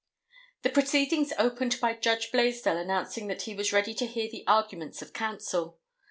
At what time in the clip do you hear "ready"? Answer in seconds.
3.71-3.93